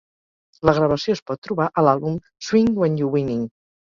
La 0.67 0.73
gravació 0.77 1.15
es 1.17 1.21
pot 1.31 1.41
trobar 1.49 1.67
a 1.67 1.83
l'àlbum 1.87 2.17
"Swing 2.47 2.71
When 2.85 2.99
You 3.03 3.13
Winning". 3.17 3.47